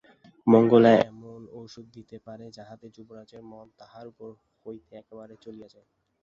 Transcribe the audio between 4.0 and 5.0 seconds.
উপর হইতে